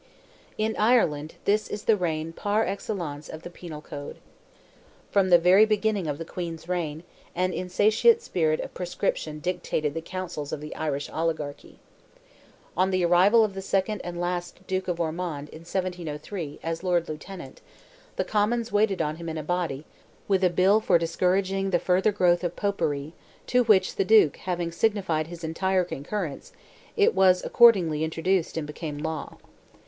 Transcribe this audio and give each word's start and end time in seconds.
In 0.57 0.75
Ireland, 0.77 1.35
this 1.45 1.67
is 1.67 1.83
the 1.83 1.95
reign, 1.95 2.33
par 2.33 2.65
excellence, 2.65 3.29
of 3.29 3.43
the 3.43 3.51
penal 3.51 3.81
code. 3.83 4.17
From 5.11 5.29
the 5.29 5.37
very 5.37 5.63
beginning 5.63 6.07
of 6.07 6.17
the 6.17 6.25
Queen's 6.25 6.67
reign, 6.67 7.03
an 7.35 7.53
insatiate 7.53 8.19
spirit 8.23 8.59
of 8.61 8.73
proscription 8.73 9.37
dictated 9.37 9.93
the 9.93 10.01
councils 10.01 10.51
of 10.51 10.59
the 10.59 10.75
Irish 10.75 11.07
oligarchy. 11.11 11.77
On 12.75 12.89
the 12.89 13.05
arrival 13.05 13.43
of 13.43 13.53
the 13.53 13.61
second 13.61 14.01
and 14.03 14.19
last 14.19 14.65
Duke 14.65 14.87
of 14.87 14.99
Ormond, 14.99 15.49
in 15.49 15.59
1703, 15.59 16.59
as 16.63 16.81
Lord 16.83 17.07
Lieutenant, 17.07 17.61
the 18.15 18.23
Commons 18.25 18.71
waited 18.71 19.03
on 19.03 19.17
him 19.17 19.29
in 19.29 19.37
a 19.37 19.43
body, 19.43 19.85
with 20.27 20.43
a 20.43 20.49
bill 20.49 20.79
"for 20.81 20.97
discouraging 20.97 21.69
the 21.69 21.77
further 21.77 22.11
growth 22.11 22.43
of 22.43 22.55
Popery," 22.55 23.13
to 23.45 23.63
which 23.65 23.97
the 23.97 24.03
duke 24.03 24.37
having 24.37 24.71
signified 24.71 25.27
his 25.27 25.43
entire 25.43 25.83
concurrence, 25.83 26.53
it 26.97 27.13
was 27.13 27.43
accordingly 27.45 28.03
introduced, 28.03 28.57
and 28.57 28.65
became 28.65 28.97
law. 28.97 29.37